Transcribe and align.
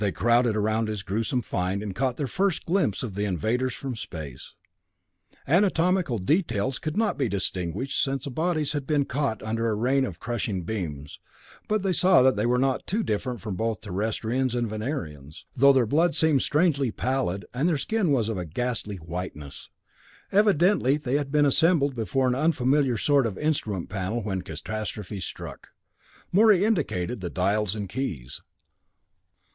They 0.01 0.11
crowded 0.11 0.55
around 0.55 0.87
his 0.87 1.03
gruesome 1.03 1.43
find 1.43 1.83
and 1.83 1.93
caught 1.93 2.17
their 2.17 2.25
first 2.25 2.65
glimpse 2.65 3.03
of 3.03 3.13
the 3.13 3.25
invaders 3.25 3.75
from 3.75 3.95
space. 3.95 4.55
Anatomical 5.45 6.17
details 6.17 6.79
could 6.79 6.97
not 6.97 7.19
be 7.19 7.29
distinguished 7.29 8.01
since 8.03 8.23
the 8.23 8.31
bodies 8.31 8.71
had 8.71 8.87
been 8.87 9.05
caught 9.05 9.43
under 9.43 9.69
a 9.69 9.75
rain 9.75 10.03
of 10.03 10.19
crushing 10.19 10.63
beams, 10.63 11.19
but 11.67 11.83
they 11.83 11.93
saw 11.93 12.23
that 12.23 12.35
they 12.35 12.47
were 12.47 12.57
not 12.57 12.87
too 12.87 13.03
different 13.03 13.41
from 13.41 13.55
both 13.55 13.81
Terrestrians 13.81 14.55
and 14.55 14.67
Venerians 14.67 15.45
though 15.55 15.71
their 15.71 15.85
blood 15.85 16.15
seemed 16.15 16.41
strangely 16.41 16.89
pallid, 16.89 17.45
and 17.53 17.69
their 17.69 17.77
skin 17.77 18.11
was 18.11 18.27
of 18.27 18.39
a 18.39 18.45
ghastly 18.45 18.95
whiteness. 18.95 19.69
Evidently 20.31 20.97
they 20.97 21.17
had 21.17 21.31
been 21.31 21.45
assembled 21.45 21.93
before 21.93 22.27
an 22.27 22.33
unfamiliar 22.33 22.97
sort 22.97 23.27
of 23.27 23.37
instrument 23.37 23.87
panel 23.87 24.23
when 24.23 24.41
catastrophe 24.41 25.19
struck; 25.19 25.67
Morey 26.31 26.65
indicated 26.65 27.21
the 27.21 27.29
dials 27.29 27.75
and 27.75 27.87
keys. 27.87 28.41